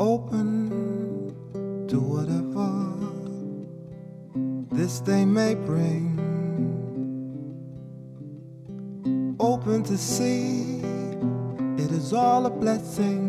[0.00, 2.70] Open to whatever
[4.74, 6.16] this day may bring.
[9.38, 10.80] Open to see
[11.76, 13.28] it is all a blessing.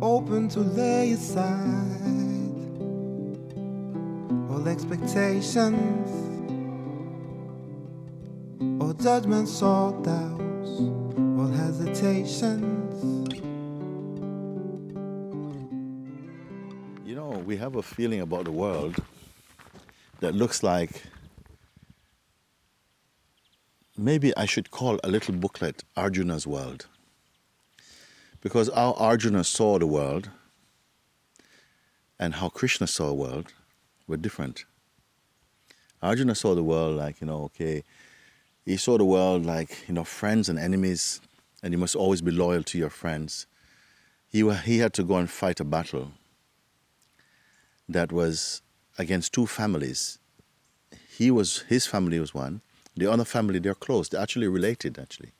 [0.00, 1.50] Open to lay aside
[4.48, 6.10] all expectations,
[8.80, 10.44] all judgments, all doubts,
[11.44, 13.38] all hesitations.
[17.04, 18.96] You know, we have a feeling about the world
[20.20, 21.02] that looks like
[23.96, 26.86] maybe I should call a little booklet Arjuna's World.
[28.40, 30.30] Because how Arjuna saw the world
[32.18, 33.52] and how Krishna saw the world
[34.06, 34.64] were different.
[36.02, 37.82] Arjuna saw the world like, you know, okay,
[38.64, 41.20] he saw the world like, you know, friends and enemies,
[41.64, 43.46] and you must always be loyal to your friends.
[44.28, 46.12] He, he had to go and fight a battle
[47.88, 48.60] that was
[48.98, 50.18] against two families.
[51.08, 52.60] He was his family was one.
[52.94, 54.10] The other family they're close.
[54.10, 55.32] They're actually related actually.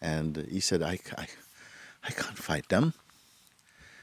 [0.00, 1.26] And he said, I, I,
[2.04, 2.94] I can't fight them.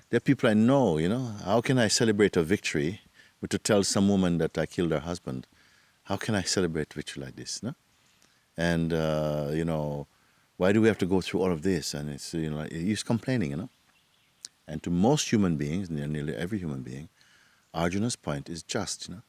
[0.10, 1.34] They're people I know, you know.
[1.44, 3.02] How can I celebrate a victory
[3.42, 5.48] but to tell some woman that I killed her husband?
[6.04, 7.64] How can I celebrate victory like this?
[7.64, 7.74] No?
[8.58, 10.08] And uh, you know,
[10.58, 11.94] why do we have to go through all of this?
[11.94, 13.70] And it's you know, he's complaining, you know.
[14.68, 17.10] And to most human beings, nearly every human being,
[17.74, 19.22] Arjuna's point is just, you know.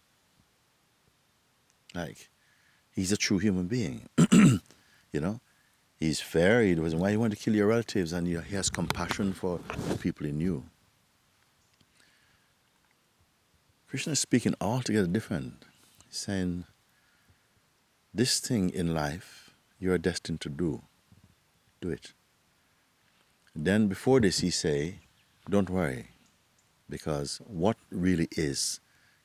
[1.95, 2.29] Like,
[2.91, 5.41] he's a true human being, you know.
[5.99, 6.63] He's fair.
[6.63, 6.99] He doesn't.
[6.99, 8.13] Why you want to kill your relatives?
[8.13, 10.65] And he has compassion for the people he knew.
[13.89, 15.65] Krishna is speaking altogether different.
[16.07, 16.65] He's saying,
[18.17, 20.71] "This thing in life you are destined to do.
[21.83, 22.13] Do it."
[23.55, 25.01] Then before this, he say,
[25.51, 26.03] "Don't worry,
[26.89, 28.81] because what really is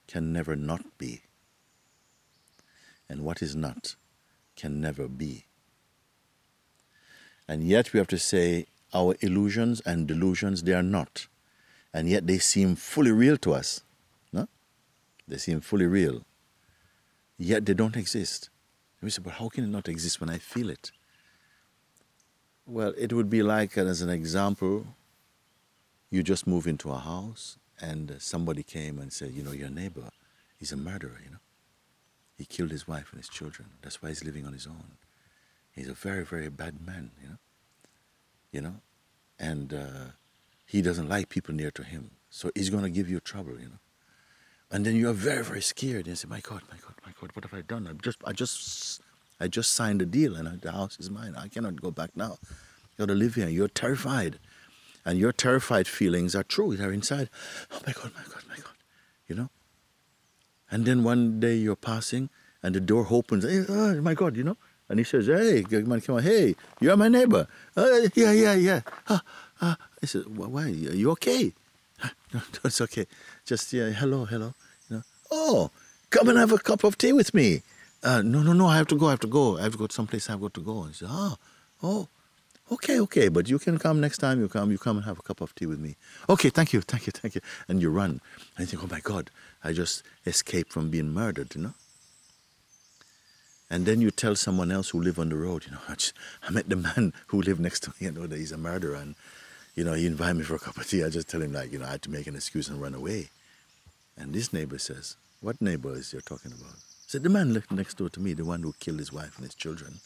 [0.08, 1.24] can never not be,
[3.08, 3.96] and what is not
[4.56, 5.46] can never be."
[7.48, 11.28] And yet we have to say our illusions and delusions, they are not.
[11.94, 13.84] And yet they seem fully real to us.
[14.32, 14.48] No?
[15.28, 16.26] They seem fully real.
[17.38, 18.50] Yet they don't exist.
[19.02, 20.92] And we say, but how can it not exist when I feel it?
[22.68, 24.86] Well, it would be like, uh, as an example,
[26.12, 29.70] you just move into a house and uh, somebody came and said, you know, your
[29.70, 30.10] neighbor,
[30.60, 31.40] is a murderer, you know.
[32.38, 33.70] He killed his wife and his children.
[33.82, 34.98] That's why he's living on his own.
[35.72, 37.38] He's a very, very bad man, you know.
[38.52, 38.76] You know,
[39.40, 40.12] and uh,
[40.66, 43.70] he doesn't like people near to him, so he's going to give you trouble, you
[43.70, 43.80] know.
[44.72, 46.08] And then you are very, very scared.
[46.08, 47.88] And you say, "My God, my God, my God, what have I done?
[47.88, 49.02] I just, I just,
[49.40, 51.36] I just signed a deal, and the house is mine.
[51.38, 52.38] I cannot go back now.
[52.42, 53.50] You got to live here.
[53.50, 54.40] You're terrified,
[55.06, 56.78] and your terrified feelings are true.
[56.78, 57.30] They're inside.
[57.72, 58.78] Oh my God, my God, my God,
[59.28, 59.50] you know.
[60.70, 62.30] And then one day you're passing,
[62.64, 63.44] and the door opens.
[63.44, 64.58] Hey, oh my God, you know.
[64.88, 67.48] And he says, "Hey, man, come on, hey, you're my neighbor.
[67.76, 69.20] Uh, yeah, yeah, yeah." Uh,
[69.60, 69.76] uh.
[70.02, 70.64] I said, "Why?
[70.64, 71.54] Are you okay?"
[72.34, 73.08] No, no, it's okay.
[73.46, 74.54] Just yeah, hello, hello.
[74.90, 75.04] You know.
[75.32, 75.72] Oh,
[76.10, 77.64] come and have a cup of tea with me.
[78.04, 78.68] Uh, no, no, no.
[78.68, 79.08] I have to go.
[79.08, 79.58] I have to go.
[79.58, 80.30] I have to go to someplace.
[80.30, 80.84] I have got to go.
[80.84, 81.38] And he said, "Oh,
[81.84, 82.08] oh,
[82.72, 83.28] okay, okay.
[83.30, 84.40] But you can come next time.
[84.40, 84.72] You come.
[84.72, 85.96] You come and have a cup of tea with me.
[86.30, 88.22] Okay, thank you, thank you, thank you." And you run.
[88.58, 89.30] And you think, "Oh my God,
[89.64, 91.74] I just escaped from being murdered." You know.
[93.72, 96.14] And then you tell someone else who live on the road, you know, I, just,
[96.44, 98.96] I met the man who lived next to me, you know, that he's a murderer.
[98.96, 99.16] And,
[99.76, 101.04] you know, he invited me for a cup of tea.
[101.04, 102.94] I just tell him, like, you know, I had to make an excuse and run
[102.94, 103.30] away.
[104.18, 106.74] And this neighbor says, What neighbor is you're talking about?
[106.74, 109.46] I said, The man next door to me, the one who killed his wife and
[109.46, 110.00] his children.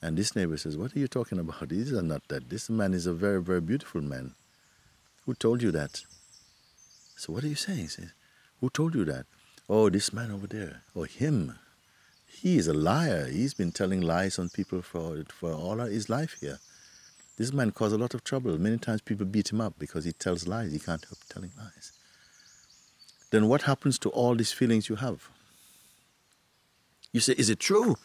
[0.00, 1.68] And this neighbor says, What are you talking about?
[1.68, 2.50] These are not that.
[2.50, 4.34] This man is a very, very beautiful man.
[5.26, 6.02] Who told you that?
[7.16, 7.78] So what are you saying?
[7.78, 8.12] He says,
[8.60, 9.26] Who told you that?
[9.68, 10.82] Oh, this man over there.
[10.94, 11.58] Oh, him.
[12.26, 13.26] He is a liar.
[13.26, 16.58] He's been telling lies on people for, for all his life here.
[17.36, 18.58] This man caused a lot of trouble.
[18.58, 20.72] Many times people beat him up because he tells lies.
[20.72, 21.92] He can't help telling lies.
[23.30, 25.28] Then what happens to all these feelings you have?
[27.12, 27.96] You say, Is it true?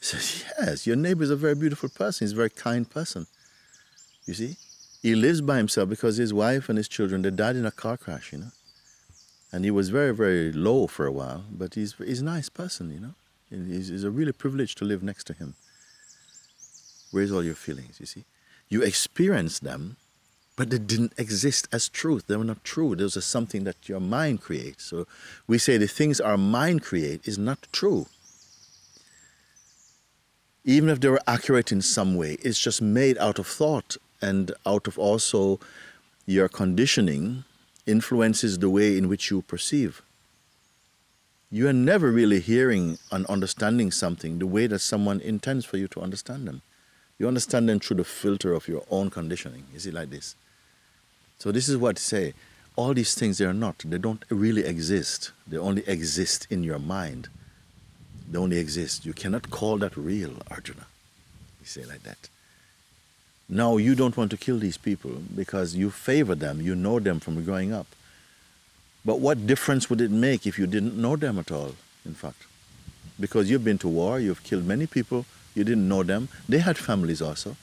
[0.00, 2.26] He says, Yes, your neighbor is a very beautiful person.
[2.26, 3.26] He's a very kind person.
[4.26, 4.56] You see?
[5.02, 7.96] He lives by himself because his wife and his children, they died in a car
[7.96, 8.52] crash, you know.
[9.52, 12.90] And he was very, very low for a while, but he's, he's a nice person,
[12.90, 13.14] you know.
[13.50, 15.54] It's, it's a really privilege to live next to him.
[17.12, 18.24] Where's all your feelings, you see?
[18.68, 19.96] You experience them,
[20.56, 22.26] but they didn't exist as truth.
[22.26, 22.96] They were not true.
[22.96, 24.84] Those are something that your mind creates.
[24.84, 25.06] So
[25.46, 28.06] we say the things our mind create is not true.
[30.66, 34.50] even if they were accurate in some way, it's just made out of thought and
[34.66, 35.60] out of also
[36.26, 37.44] your conditioning
[37.86, 40.02] influences the way in which you perceive.
[41.52, 45.86] You are never really hearing and understanding something the way that someone intends for you
[45.88, 46.62] to understand them.
[47.18, 49.64] You understand them through the filter of your own conditioning.
[49.74, 50.34] Is it like this?
[51.38, 52.34] So this is what I say.
[52.76, 53.82] All these things they are not.
[53.84, 55.32] They don't really exist.
[55.46, 57.28] They only exist in your mind.
[58.30, 59.06] They only exist.
[59.06, 60.86] You cannot call that real, Arjuna.
[61.60, 62.28] You say like that.
[63.48, 67.20] Now you don't want to kill these people because you favor them, you know them
[67.20, 67.86] from growing up.
[69.04, 72.42] But what difference would it make if you didn't know them at all, in fact?
[73.20, 75.24] Because you've been to war, you've killed many people,
[75.56, 76.28] you didn't know them.
[76.48, 77.56] They had families also.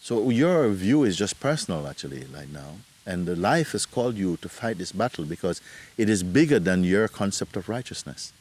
[0.00, 2.78] So your view is just personal, actually, right now.
[3.06, 5.60] And the life has called you to fight this battle because
[5.96, 8.32] it is bigger than your concept of righteousness.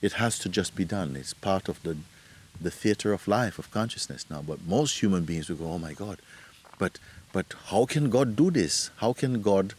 [0.00, 1.16] It has to just be done.
[1.16, 1.96] It's part of the
[2.60, 4.42] the theater of life, of consciousness now.
[4.42, 6.18] But most human beings will go, oh my God,
[6.78, 6.98] but,
[7.32, 8.90] but how can God do this?
[8.98, 9.74] How can God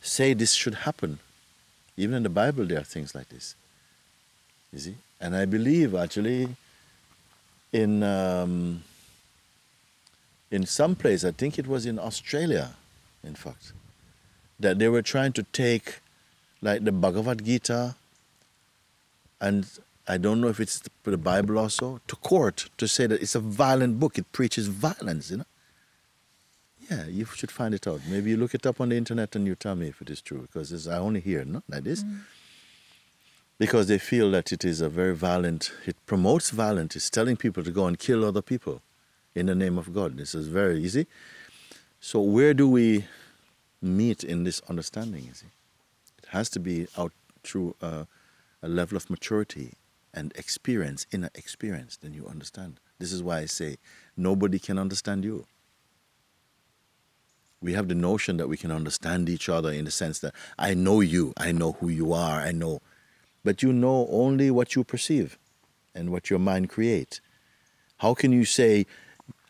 [0.00, 1.18] say this should happen?
[1.96, 3.54] Even in the Bible, there are things like this.
[4.72, 4.94] You see?
[5.20, 6.56] And I believe actually
[7.72, 8.82] in, um,
[10.50, 12.74] in some place, I think it was in Australia,
[13.22, 13.72] in fact,
[14.58, 16.00] that they were trying to take
[16.60, 17.94] like the Bhagavad Gita
[19.40, 19.66] and
[20.08, 23.40] I don't know if it's the Bible also, to court to say that it's a
[23.40, 24.16] violent book.
[24.16, 25.44] It preaches violence, you know.
[26.90, 28.00] Yeah, you should find it out.
[28.08, 30.22] Maybe you look it up on the internet and you tell me if it is
[30.22, 32.02] true, because I only hear, not like this.
[32.02, 32.20] Mm.
[33.58, 36.94] Because they feel that it is a very violent, it promotes violence.
[36.94, 38.82] It's telling people to go and kill other people
[39.34, 40.16] in the name of God.
[40.16, 41.06] This is very easy.
[42.00, 43.06] So, where do we
[43.82, 45.28] meet in this understanding?
[45.28, 47.12] It has to be out
[47.42, 48.04] through uh,
[48.62, 49.74] a level of maturity
[50.14, 52.80] and experience, inner experience, then you understand.
[52.98, 53.76] This is why I say
[54.16, 55.46] nobody can understand you.
[57.60, 60.74] We have the notion that we can understand each other in the sense that I
[60.74, 62.80] know you, I know who you are, I know.
[63.48, 65.38] But you know only what you perceive
[65.94, 67.22] and what your mind creates.
[67.96, 68.84] How can you say,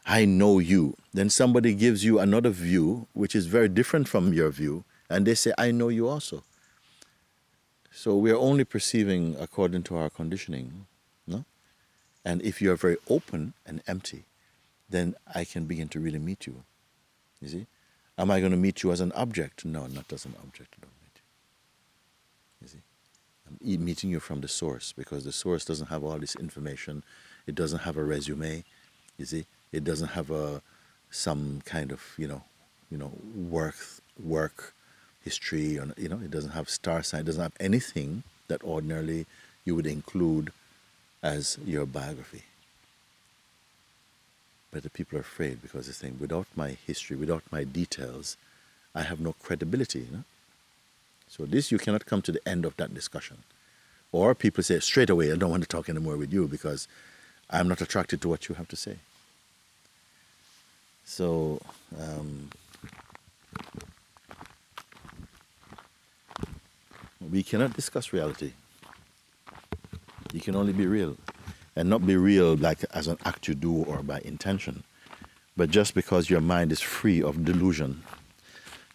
[0.07, 0.95] I know you?
[1.13, 5.35] Then somebody gives you another view, which is very different from your view, and they
[5.35, 6.45] say, I know you also.
[7.91, 10.87] So we are only perceiving according to our conditioning,
[11.27, 11.45] no?
[12.25, 14.27] And if you are very open and empty,
[14.89, 16.63] then I can begin to really meet you.
[17.41, 17.67] You see?
[18.17, 19.65] Am I going to meet you as an object?
[19.65, 20.77] No, not as an object.
[20.79, 21.23] I don't meet you.
[22.63, 22.83] You see?
[23.61, 27.03] Meeting you from the source because the source doesn't have all this information.
[27.47, 28.65] It doesn't have a resume.
[29.17, 29.47] You see?
[29.73, 30.63] It doesn't have a
[31.11, 32.43] some kind of you know,
[32.91, 33.77] you know work
[34.23, 34.75] work
[35.29, 39.27] history, or, you know, it doesn't have star sign, it doesn't have anything that ordinarily
[39.65, 40.53] you would include
[41.23, 42.45] as your biography.
[44.71, 48.37] But the people are afraid because they're saying, without my history, without my details,
[48.95, 50.01] I have no credibility.
[50.01, 50.25] You know?
[51.39, 53.39] So this you cannot come to the end of that discussion.
[54.11, 56.89] Or people say straight away, I don't want to talk anymore with you because
[57.49, 58.97] I'm not attracted to what you have to say.
[61.05, 61.61] So
[61.99, 62.51] um,
[67.31, 68.53] we cannot discuss reality.
[70.33, 71.17] You can only be real.
[71.77, 74.83] And not be real like as an act you do or by intention,
[75.57, 78.03] but just because your mind is free of delusion,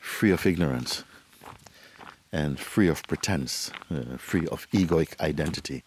[0.02, 1.06] free of ignorance,
[2.34, 5.84] and free of pretense, uh, free of egoic identity,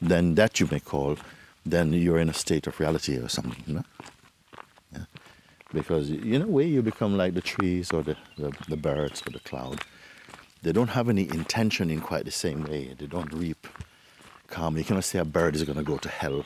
[0.00, 1.18] then that you may call,
[1.66, 3.84] then you're in a state of reality or something?
[4.90, 5.04] Yeah.
[5.74, 9.32] Because in a way you become like the trees or the, the, the birds or
[9.32, 9.84] the cloud
[10.64, 12.94] they don't have any intention in quite the same way.
[12.98, 13.66] They don't reap
[14.48, 14.78] karma.
[14.78, 16.42] You cannot say a bird is going to go to hell.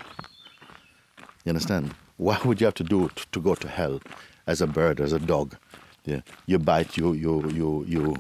[1.45, 1.95] You understand?
[2.17, 4.01] Why would you have to do it to go to hell
[4.49, 5.57] as a bird, as a dog?
[6.05, 6.23] Yeah.
[6.47, 8.17] You bite, you, you, you, you,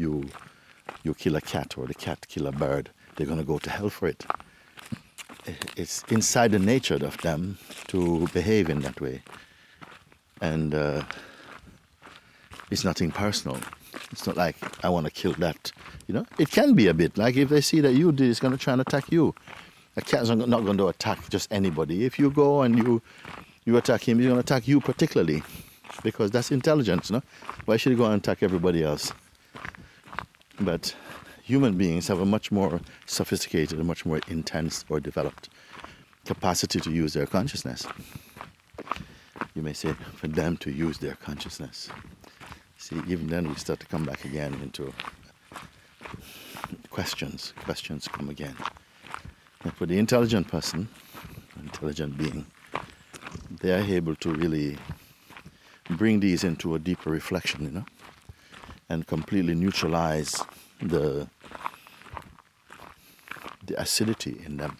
[0.00, 0.28] you,
[1.04, 2.90] you kill a cat or the cat kill a bird.
[3.16, 4.24] They're going to go to hell for it.
[5.76, 9.22] It's inside the nature of them to behave in that way.
[10.40, 11.02] And uh,
[12.70, 13.58] it's nothing personal.
[14.12, 15.72] It's not like I want to kill that.
[16.06, 18.40] You know, it can be a bit like if they see that you did, it's
[18.40, 19.34] going to try and attack you.
[19.96, 22.04] A cat's not going to attack just anybody.
[22.04, 23.02] If you go and you
[23.64, 25.42] you attack him, he's going to attack you particularly
[26.02, 27.10] because that's intelligence.
[27.10, 27.22] No,
[27.64, 29.12] why should he go and attack everybody else?
[30.60, 30.94] But
[31.42, 35.48] human beings have a much more sophisticated, a much more intense or developed
[36.26, 37.86] capacity to use their consciousness.
[39.54, 41.88] You may say for them to use their consciousness.
[42.76, 44.92] See, even then we start to come back again into
[46.90, 47.52] questions.
[47.64, 48.54] Questions come again.
[49.64, 50.88] And for the intelligent person,
[51.58, 52.46] intelligent being,
[53.60, 54.78] they are able to really
[55.90, 57.84] bring these into a deeper reflection, you know,
[58.90, 60.42] and completely neutralize
[60.82, 61.26] the
[63.66, 64.76] the acidity in them,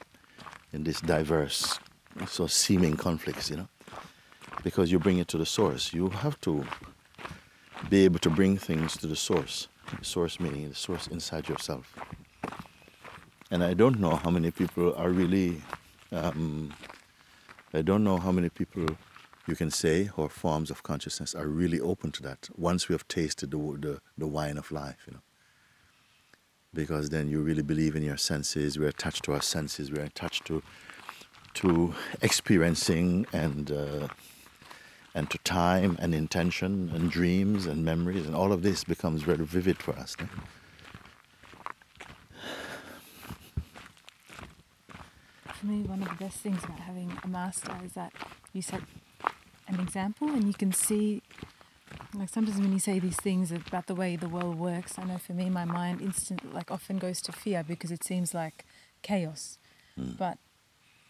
[0.73, 1.79] in these diverse,
[2.27, 3.69] so seeming conflicts, you know,
[4.65, 5.93] because you bring it to the source.
[5.95, 6.65] You have to
[7.89, 9.69] be able to bring things to the source.
[9.99, 11.95] The source meaning the source inside yourself.
[13.51, 15.63] And I don't know how many people are really.
[16.13, 16.75] Um,
[17.73, 18.87] I don't know how many people
[19.47, 23.07] you can say or forms of consciousness are really open to that once we have
[23.09, 25.21] tasted the, the, the wine of life, you know.
[26.73, 28.79] Because then you really believe in your senses.
[28.79, 29.91] We're attached to our senses.
[29.91, 30.63] We're attached to
[31.53, 31.93] to
[32.23, 34.09] experiencing and uh,
[35.15, 39.45] and to time and intention and dreams and memories and all of this becomes very
[39.45, 40.17] vivid for us.
[45.55, 48.13] For me, one of the best things about having a master is that
[48.53, 48.81] you set
[49.73, 51.23] an example and you can see,
[52.15, 55.19] like sometimes when you say these things about the way the world works, I know
[55.19, 58.65] for me, my mind instant, like often goes to fear because it seems like
[59.03, 59.59] chaos.
[59.99, 60.17] Mm.
[60.17, 60.39] But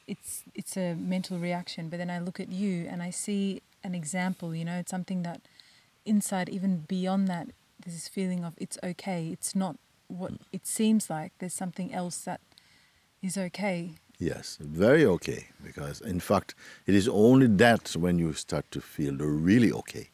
[0.07, 1.89] it's it's a mental reaction.
[1.89, 4.55] But then I look at you and I see an example.
[4.55, 5.41] You know, it's something that
[6.05, 7.49] inside, even beyond that,
[7.79, 9.29] there's this feeling of it's okay.
[9.33, 9.77] It's not
[10.09, 11.33] what it seems like.
[11.39, 12.41] There's something else that
[13.23, 13.93] is okay.
[14.21, 15.47] Yes, very okay.
[15.65, 16.55] Because in fact,
[16.87, 20.11] it is only that when you start to feel really okay.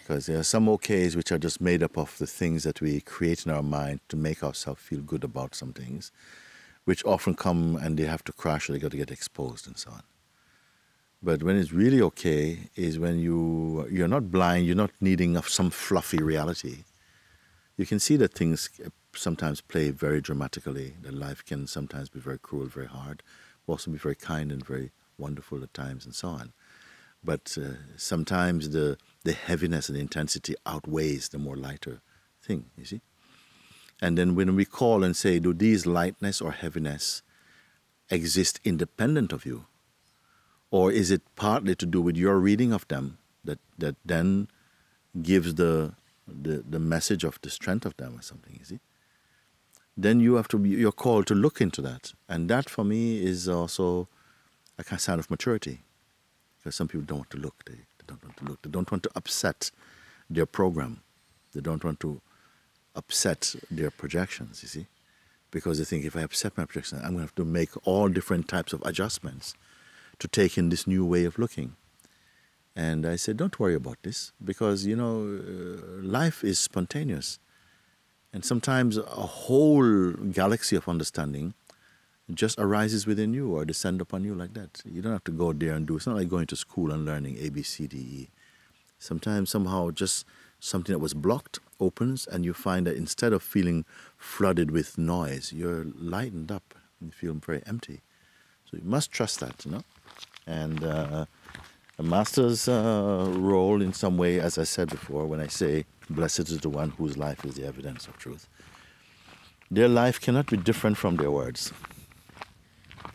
[0.00, 3.02] Because there are some okays which are just made up of the things that we
[3.02, 6.10] create in our mind to make ourselves feel good about some things,
[6.86, 9.76] which often come and they have to crash or they got to get exposed and
[9.76, 10.02] so on.
[11.22, 15.48] But when it's really okay is when you you're not blind, you're not needing of
[15.48, 16.84] some fluffy reality.
[17.76, 18.70] You can see that things
[19.16, 20.94] sometimes play very dramatically.
[21.02, 23.22] That life can sometimes be very cruel, very hard,
[23.66, 26.52] but also be very kind and very wonderful at times, and so on.
[27.24, 32.00] But uh, sometimes the the heaviness and intensity outweighs the more lighter
[32.42, 32.66] thing.
[32.76, 33.00] You see.
[34.00, 37.22] And then when we call and say, do these lightness or heaviness
[38.10, 39.66] exist independent of you?
[40.70, 44.48] Or is it partly to do with your reading of them that, that then
[45.22, 45.94] gives the,
[46.26, 48.80] the, the message of the strength of them or something, you see?
[49.96, 52.12] Then you have to be, you're called to look into that.
[52.28, 54.08] And that for me is also
[54.78, 55.80] a kind of sign of maturity.
[56.58, 57.64] Because some people don't want to look.
[57.64, 58.62] They, they don't want to look.
[58.62, 59.70] They don't want to upset
[60.28, 61.00] their program.
[61.54, 62.20] They don't want to
[62.94, 64.86] upset their projections, you see?
[65.50, 68.08] Because they think if I upset my projections, I'm going to have to make all
[68.08, 69.54] different types of adjustments
[70.18, 71.76] to take in this new way of looking.
[72.74, 77.38] And I said, don't worry about this because, you know, uh, life is spontaneous.
[78.36, 81.54] And sometimes a whole galaxy of understanding
[82.34, 84.82] just arises within you or descend upon you like that.
[84.84, 87.06] You don't have to go there and do It's not like going to school and
[87.06, 88.28] learning A, B, C, D, E.
[88.98, 90.26] Sometimes somehow just
[90.60, 93.86] something that was blocked opens and you find that instead of feeling
[94.18, 98.02] flooded with noise, you're lightened up and you feel very empty.
[98.70, 99.84] So you must trust that, you know.
[100.46, 101.24] And uh,
[101.98, 106.48] a master's uh, role, in some way, as I said before, when I say, Blessed
[106.50, 108.48] is the one whose life is the evidence of truth,
[109.70, 111.72] their life cannot be different from their words.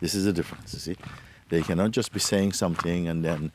[0.00, 0.96] This is the difference, you see.
[1.48, 3.52] They cannot just be saying something and then,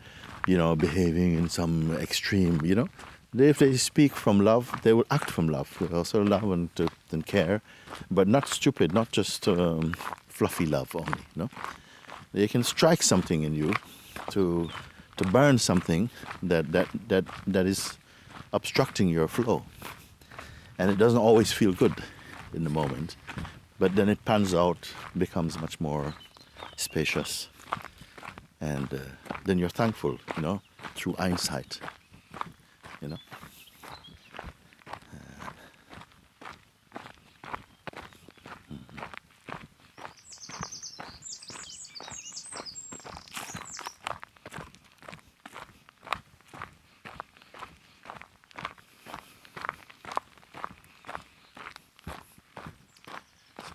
[0.48, 2.90] you know, behaving in some extreme, you know.
[3.38, 5.78] If they speak from love, they will act from love.
[5.94, 6.70] Also love and,
[7.12, 7.62] and care,
[8.10, 9.94] but not stupid, not just um,
[10.28, 11.50] fluffy love only, know
[12.34, 13.74] they can strike something in you
[14.32, 14.70] to
[15.18, 16.10] to burn something
[16.44, 17.98] that that that that is
[18.54, 19.64] obstructing your flow.
[20.80, 21.94] And it doesn't always feel good
[22.54, 23.18] in the moment
[23.80, 26.16] but then it pans out becomes much more
[26.76, 27.50] spacious.
[28.60, 28.98] And uh,
[29.46, 30.62] then you're thankful you know
[30.96, 31.80] through hindsight
[33.02, 33.18] you know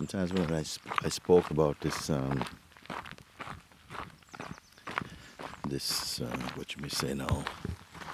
[0.06, 0.64] sometimes when I,
[1.04, 2.42] I spoke about this um,
[5.68, 7.44] this uh, what you may say now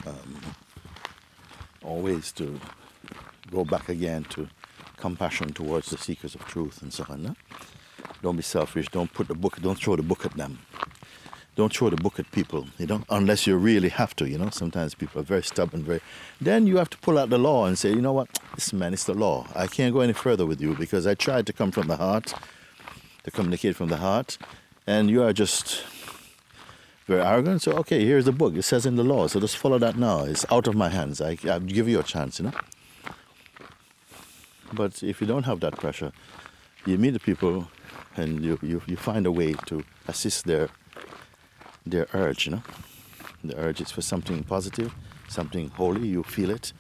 [0.07, 0.37] um,
[1.83, 2.61] always to
[3.51, 4.49] go back again to
[4.99, 7.35] compassion towards the seekers of truth and so on no?
[8.23, 10.59] don't be selfish don't put the book don't throw the book at them
[11.59, 14.49] don't throw the book at people, you know, unless you really have to, you know.
[14.49, 16.01] Sometimes people are very stubborn, very.
[16.41, 18.95] Then you have to pull out the law and say, you know what, this man
[18.95, 19.45] is the law.
[19.57, 22.33] I can't go any further with you because I tried to come from the heart,
[23.25, 24.39] to communicate from the heart,
[24.87, 25.83] and you are just
[27.09, 27.63] very arrogant.
[27.63, 28.55] So, okay, here's the book.
[28.55, 29.27] It says in the law.
[29.27, 30.21] So just follow that now.
[30.21, 31.21] It's out of my hands.
[31.21, 32.53] I, I'll give you a chance, you know.
[34.73, 36.13] But if you don't have that pressure,
[36.87, 37.67] you meet the people
[38.17, 40.69] and you, you, you find a way to assist their
[41.91, 42.63] their urge, you know.
[43.45, 44.95] The urge is for something positive,
[45.29, 46.73] something holy, you feel it.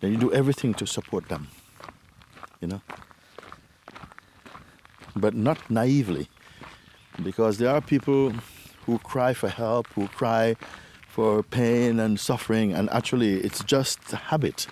[0.00, 1.48] Then you do everything to support them.
[2.60, 2.82] You know?
[5.14, 6.28] But not naively.
[7.22, 8.32] Because there are people
[8.86, 10.56] who cry for help, who cry
[11.08, 14.66] for pain and suffering, and actually it's just a habit.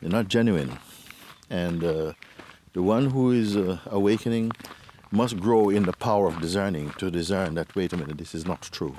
[0.00, 0.78] They're not genuine.
[1.50, 2.12] And uh,
[2.74, 4.52] the one who is uh, awakening
[5.10, 8.46] must grow in the power of discerning to discern that, wait a minute, this is
[8.46, 8.94] not true.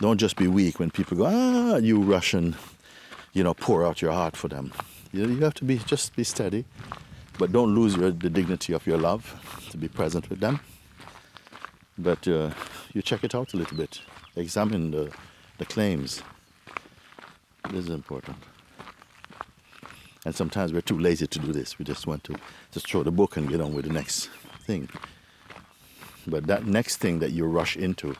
[0.00, 2.56] Don't just be weak when people go, ah, you Russian,
[3.32, 4.72] you know, pour out your heart for them.
[5.12, 6.64] You, you have to be just be steady,
[7.38, 10.60] but don't lose your, the dignity of your love to be present with them.
[11.98, 12.50] But uh,
[12.92, 14.00] you check it out a little bit,
[14.34, 15.12] examine the,
[15.58, 16.22] the claims.
[17.70, 18.36] This is important.
[20.24, 21.78] And sometimes we're too lazy to do this.
[21.78, 22.34] We just want to
[22.72, 24.28] just throw the book and get on with the next
[24.66, 24.88] thing.
[26.26, 28.16] But that next thing that you rush into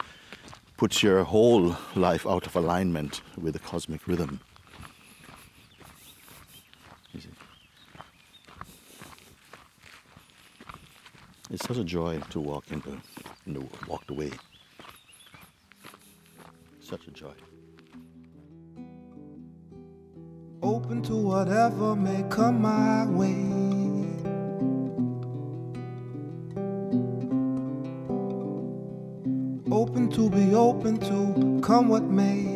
[0.77, 4.41] puts your whole life out of alignment with the cosmic rhythm.
[11.49, 13.01] It's such a joy to walk into,
[13.47, 14.33] in the walk the way.
[16.81, 17.35] Such a joy.
[20.61, 23.66] Open to whatever may come my way.
[30.87, 32.47] Open to come what may.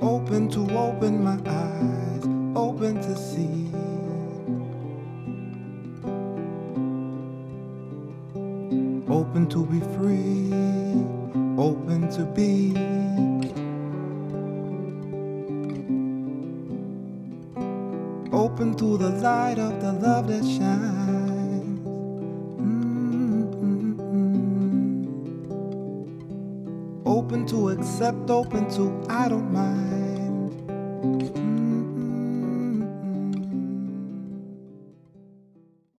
[0.00, 2.24] Open to open my eyes,
[2.56, 3.68] open to see.
[9.12, 10.50] Open to be free,
[11.60, 12.72] open to be.
[18.32, 21.11] Open to the light of the love that shines.
[28.12, 29.01] Open to accept, open to I don't mind.